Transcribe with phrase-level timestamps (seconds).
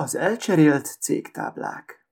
[0.00, 2.06] Az elcserélt cégtáblák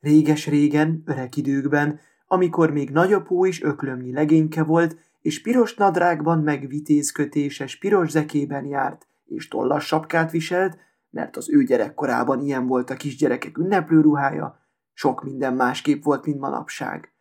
[0.00, 7.78] Réges-régen, öreg időkben, amikor még nagyapó is öklömnyi legényke volt, és piros nadrágban meg vitézkötéses
[7.78, 10.78] piros zekében járt, és tollas sapkát viselt,
[11.10, 14.60] mert az ő gyerekkorában ilyen volt a kisgyerekek ünneplőruhája,
[14.92, 17.12] sok minden másképp volt, mint manapság.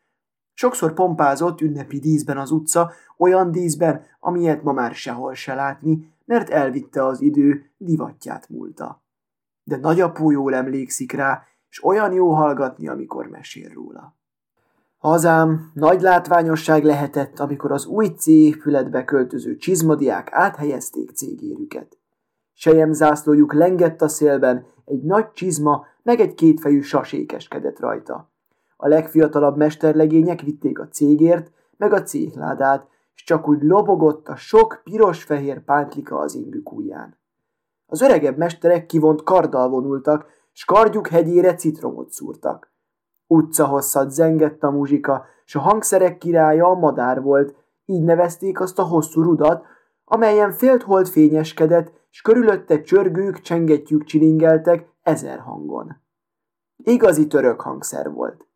[0.53, 6.49] Sokszor pompázott ünnepi díszben az utca, olyan díszben, amilyet ma már sehol se látni, mert
[6.49, 9.03] elvitte az idő, divatját múlta
[9.65, 14.15] de nagyapó jól emlékszik rá, és olyan jó hallgatni, amikor mesél róla.
[14.97, 21.97] Hazám nagy látványosság lehetett, amikor az új cégépületbe költöző csizmadiák áthelyezték cégérüket.
[22.53, 28.31] Sejem zászlójuk lengett a szélben, egy nagy csizma, meg egy kétfejű sasékeskedett rajta.
[28.77, 34.81] A legfiatalabb mesterlegények vitték a cégért, meg a céhládát, és csak úgy lobogott a sok
[34.83, 37.17] piros-fehér pántlika az ingük ujján.
[37.85, 42.73] Az öregebb mesterek kivont karddal vonultak, s kardjuk hegyére citromot szúrtak.
[43.27, 48.79] Utca hosszat zengett a muzsika, s a hangszerek királya a madár volt, így nevezték azt
[48.79, 49.65] a hosszú rudat,
[50.03, 55.95] amelyen félt hold fényeskedett, s körülötte csörgők, csengettyűk csilingeltek ezer hangon.
[56.83, 58.47] Igazi török hangszer volt.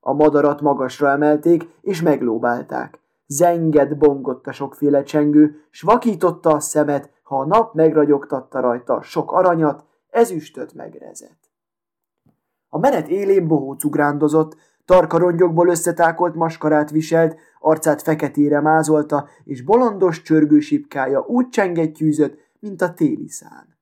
[0.00, 3.03] A madarat magasra emelték, és meglóbálták.
[3.26, 9.32] Zenged bongott a sokféle csengő, s vakította a szemet, ha a nap megragyogtatta rajta sok
[9.32, 11.52] aranyat, ezüstöt megrezett.
[12.68, 20.22] A menet élén bohóc ugrándozott, tarka rongyokból összetákolt maskarát viselt, arcát feketére mázolta, és bolondos
[20.22, 23.78] csörgősipkája úgy csengettyűzött, mint a téli szán.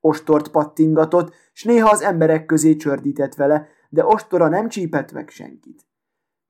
[0.00, 5.89] Ostort pattingatott, s néha az emberek közé csördített vele, de ostora nem csípett meg senkit.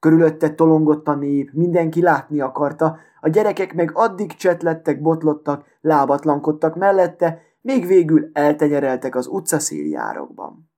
[0.01, 7.41] Körülötte tolongott a nép, mindenki látni akarta, a gyerekek meg addig csetlettek, botlottak, lábatlankodtak mellette,
[7.61, 10.71] még végül eltenyereltek az utcaszéljárokban.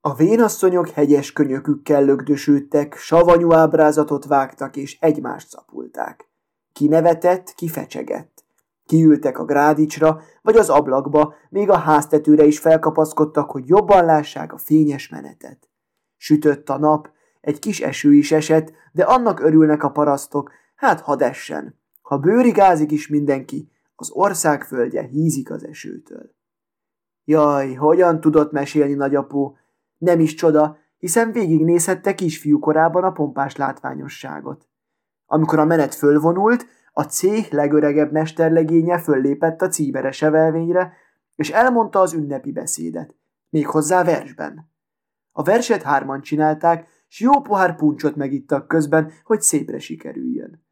[0.00, 6.30] A vénasszonyok hegyes könyökükkel lögdösődtek, savanyú ábrázatot vágtak és egymást szapulták.
[6.72, 8.44] Ki nevetett, ki fecsegett.
[8.84, 14.58] Kiültek a grádicsra, vagy az ablakba, még a háztetőre is felkapaszkodtak, hogy jobban lássák a
[14.58, 15.68] fényes menetet.
[16.16, 17.10] Sütött a nap,
[17.46, 21.78] egy kis eső is esett, de annak örülnek a parasztok, hát hadd essen.
[22.02, 26.34] Ha bőrigázik is mindenki, az ország földje hízik az esőtől.
[27.24, 29.56] Jaj, hogyan tudott mesélni nagyapó?
[29.98, 34.68] Nem is csoda, hiszen végignézhette kisfiú korában a pompás látványosságot.
[35.26, 40.92] Amikor a menet fölvonult, a céh legöregebb mesterlegénye föllépett a címeres evelvényre,
[41.34, 43.14] és elmondta az ünnepi beszédet,
[43.50, 44.70] méghozzá versben.
[45.32, 50.64] A verset hárman csinálták, s jó pohár puncsot megittak közben, hogy szépre sikerüljön.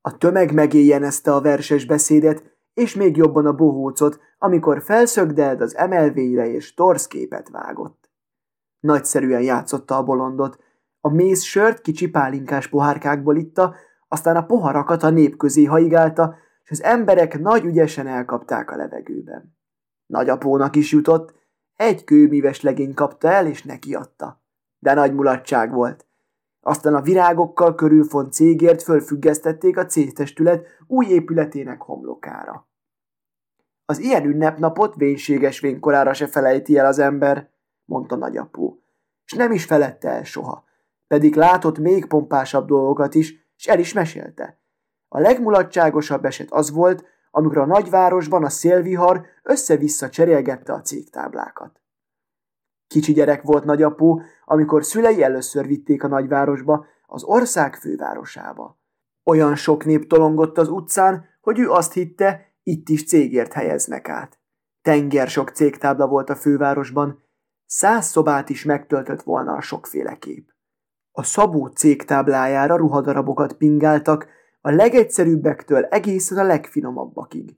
[0.00, 6.48] A tömeg megéjjenezte a verses beszédet, és még jobban a bohócot, amikor felszögdelt az emelvényre
[6.50, 8.10] és torszképet vágott.
[8.80, 10.58] Nagyszerűen játszotta a bolondot,
[11.00, 13.74] a méz sört kicsi pálinkás pohárkákból itta,
[14.08, 19.56] aztán a poharakat a nép közé haigálta, és az emberek nagy ügyesen elkapták a levegőben.
[20.06, 21.34] Nagyapónak is jutott,
[21.76, 24.45] egy kőmíves legény kapta el, és nekiadta
[24.86, 26.06] de nagy mulatság volt.
[26.60, 32.68] Aztán a virágokkal körülfont cégért fölfüggesztették a cégtestület új épületének homlokára.
[33.84, 37.50] Az ilyen ünnepnapot vénységes vénykorára se felejti el az ember,
[37.84, 38.82] mondta nagyapó,
[39.24, 40.64] és nem is felette el soha,
[41.06, 44.60] pedig látott még pompásabb dolgokat is, és el is mesélte.
[45.08, 51.80] A legmulatságosabb eset az volt, amikor a nagyvárosban a szélvihar össze-vissza cserélgette a cégtáblákat.
[52.86, 58.78] Kicsi gyerek volt nagyapó, amikor szülei először vitték a nagyvárosba, az ország fővárosába.
[59.24, 64.38] Olyan sok nép tolongott az utcán, hogy ő azt hitte, itt is cégért helyeznek át.
[64.82, 67.22] Tenger sok cégtábla volt a fővárosban,
[67.66, 70.54] száz szobát is megtöltött volna a sokféle kép.
[71.12, 74.26] A Szabó cégtáblájára ruhadarabokat pingáltak,
[74.60, 77.56] a legegyszerűbbektől egészen a legfinomabbakig.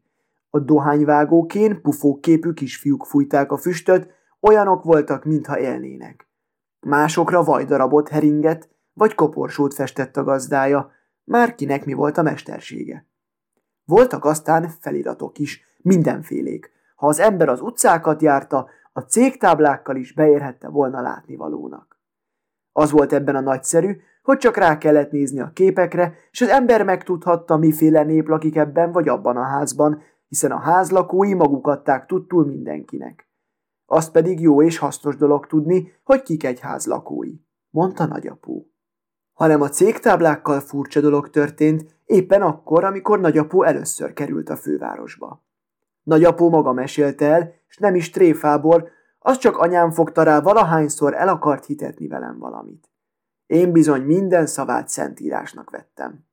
[0.50, 6.28] A dohányvágókén pufóképű kisfiúk fújták a füstöt, Olyanok voltak, mintha élnének.
[6.80, 10.90] Másokra vajdarabot heringet, vagy koporsót festett a gazdája,
[11.24, 13.06] már kinek mi volt a mestersége.
[13.84, 16.70] Voltak aztán feliratok is, mindenfélék.
[16.96, 22.00] Ha az ember az utcákat járta, a cégtáblákkal is beérhette volna látnivalónak.
[22.72, 26.84] Az volt ebben a nagyszerű, hogy csak rá kellett nézni a képekre, és az ember
[26.84, 32.46] megtudhatta, miféle nép lakik ebben vagy abban a házban, hiszen a házlakói maguk adták tudtul
[32.46, 33.27] mindenkinek.
[33.90, 37.34] Azt pedig jó és hasznos dolog tudni, hogy kik egy ház lakói,
[37.70, 38.70] mondta nagyapó.
[39.32, 45.44] Hanem a cégtáblákkal furcsa dolog történt, éppen akkor, amikor nagyapó először került a fővárosba.
[46.02, 48.88] Nagyapó maga mesélte el, és nem is tréfából,
[49.18, 52.90] az csak anyám fogta rá valahányszor el akart hitetni velem valamit.
[53.46, 56.26] Én bizony minden szavát szentírásnak vettem.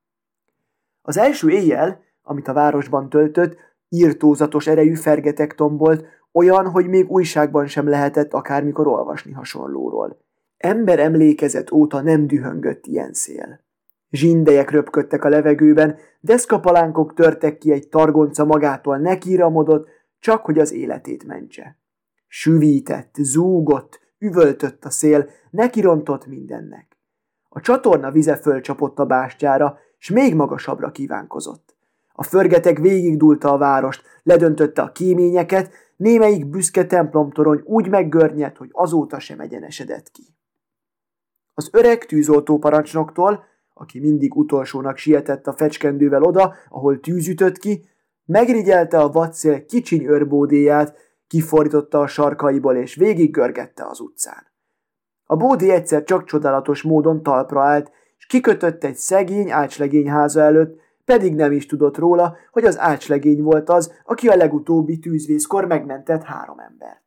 [1.01, 3.57] Az első éjjel, amit a városban töltött,
[3.95, 10.17] írtózatos erejű fergetek tombolt, olyan, hogy még újságban sem lehetett akármikor olvasni hasonlóról.
[10.57, 13.63] Ember emlékezet óta nem dühöngött ilyen szél.
[14.09, 19.87] Zsindejek röpködtek a levegőben, deszkapalánkok törtek ki egy targonca magától nekiramodott,
[20.19, 21.79] csak hogy az életét mentse.
[22.27, 26.97] Süvített, zúgott, üvöltött a szél, nekirontott mindennek.
[27.49, 31.74] A csatorna vize fölcsapott a bástyára, s még magasabbra kívánkozott.
[32.15, 39.19] A förgeteg végigdulta a várost, ledöntötte a kéményeket, némelyik büszke templomtorony úgy meggörnyedt, hogy azóta
[39.19, 40.23] sem egyenesedett ki.
[41.53, 47.85] Az öreg tűzoltó parancsnoktól, aki mindig utolsónak sietett a fecskendővel oda, ahol tűz ütött ki,
[48.25, 50.97] megrigyelte a vadszél kicsiny őrbódéját,
[51.27, 54.53] kifordította a sarkaiból és végig görgette az utcán.
[55.25, 60.79] A bódé egyszer csak csodálatos módon talpra állt, és kikötött egy szegény ácslegény háza előtt,
[61.05, 66.23] pedig nem is tudott róla, hogy az ácslegény volt az, aki a legutóbbi tűzvészkor megmentett
[66.23, 67.03] három embert.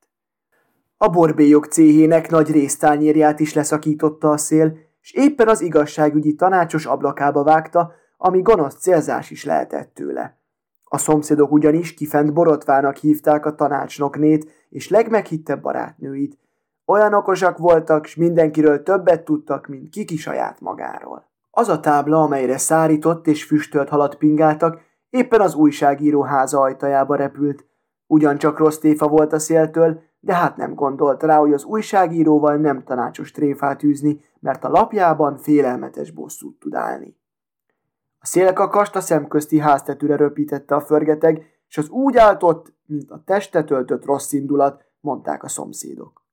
[0.97, 7.43] A borbélyok céhének nagy résztányérját is leszakította a szél, és éppen az igazságügyi tanácsos ablakába
[7.43, 10.39] vágta, ami gonosz célzás is lehetett tőle.
[10.85, 16.39] A szomszédok ugyanis kifent borotvának hívták a tanácsnoknét és legmeghittebb barátnőit.
[16.87, 21.29] Olyan okosak voltak, s mindenkiről többet tudtak, mint kiki saját magáról.
[21.59, 27.67] Az a tábla, amelyre szárított és füstölt halat pingáltak, éppen az újságíró háza ajtajába repült.
[28.07, 32.85] Ugyancsak rossz téfa volt a széltől, de hát nem gondolt rá, hogy az újságíróval nem
[32.85, 37.17] tanácsos tréfát űzni, mert a lapjában félelmetes bosszút tud állni.
[38.19, 43.65] A szélkakast a szemközti háztetőre röpítette a förgeteg, és az úgy áltott, mint a teste
[43.65, 46.27] töltött rossz indulat, mondták a szomszédok.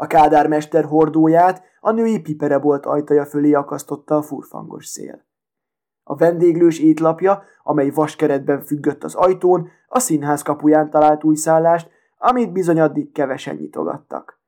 [0.00, 5.26] A kádármester hordóját a női piperebolt ajtaja fölé akasztotta a furfangos szél.
[6.02, 12.52] A vendéglős étlapja, amely vaskeretben függött az ajtón, a színház kapuján talált új szállást, amit
[12.52, 14.40] bizony addig kevesen nyitogattak.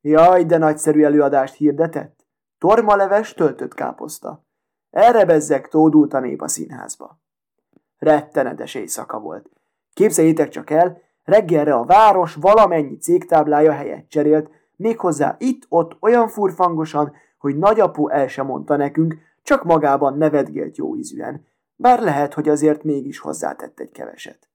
[0.00, 2.26] Jaj, de nagyszerű előadást hirdetett!
[2.58, 4.46] Tormaleves töltött káposzta.
[4.90, 7.20] Erre bezzek tódult a nép a színházba.
[7.98, 9.50] Rettenetes éjszaka volt.
[9.92, 17.56] Képzeljétek csak el, reggelre a város valamennyi cégtáblája helyet cserélt, méghozzá itt-ott olyan furfangosan, hogy
[17.56, 21.46] nagyapu el sem mondta nekünk, csak magában nevetgélt jó ízűen,
[21.76, 24.48] bár lehet, hogy azért mégis hozzátett egy keveset.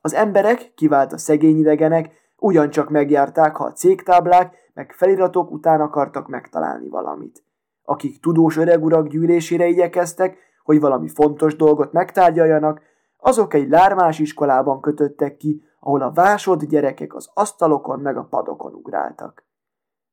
[0.00, 6.28] Az emberek, kivált a szegény idegenek, ugyancsak megjárták, ha a cégtáblák meg feliratok után akartak
[6.28, 7.44] megtalálni valamit.
[7.84, 12.80] Akik tudós öregurak gyűlésére igyekeztek, hogy valami fontos dolgot megtárgyaljanak,
[13.16, 18.74] azok egy lármás iskolában kötöttek ki, ahol a vásod gyerekek az asztalokon meg a padokon
[18.74, 19.44] ugráltak.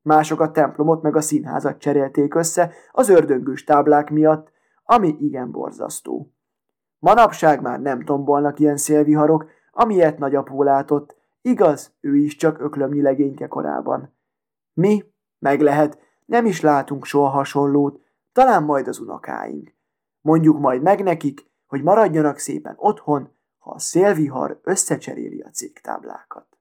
[0.02, 4.52] Mások a templomot meg a színházat cserélték össze az ördöngős táblák miatt,
[4.84, 6.32] ami igen borzasztó.
[6.98, 13.46] Manapság már nem tombolnak ilyen szélviharok, amilyet nagyapó látott, igaz, ő is csak öklömnyi legényke
[13.46, 14.16] korában.
[14.72, 15.04] Mi,
[15.38, 18.00] meg lehet, nem is látunk soha hasonlót,
[18.32, 19.74] talán majd az unokáink.
[20.20, 23.35] Mondjuk majd meg nekik, hogy maradjanak szépen otthon,
[23.66, 26.55] ha a szélvihar összecseréli a cégtáblákat.